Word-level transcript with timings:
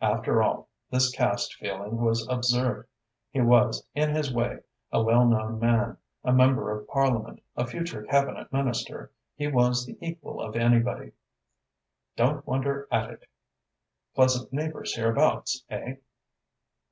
After 0.00 0.42
all, 0.42 0.68
this 0.90 1.08
caste 1.12 1.54
feeling 1.54 1.98
was 1.98 2.26
absurd. 2.28 2.88
He 3.30 3.40
was, 3.40 3.86
in 3.94 4.10
his 4.12 4.34
way, 4.34 4.58
a 4.90 5.00
well 5.04 5.24
known 5.24 5.60
man, 5.60 5.98
a 6.24 6.32
Member 6.32 6.76
of 6.76 6.88
Parliament, 6.88 7.44
a 7.56 7.64
future 7.64 8.02
Cabinet 8.02 8.52
Minister. 8.52 9.12
He 9.36 9.46
was 9.46 9.86
the 9.86 9.96
equal 10.00 10.40
of 10.40 10.56
anybody. 10.56 11.12
"Don't 12.16 12.44
wonder 12.44 12.88
at 12.90 13.08
it! 13.10 13.28
Pleasant 14.16 14.52
neighbours 14.52 14.96
hereabouts, 14.96 15.64
eh?" 15.70 15.94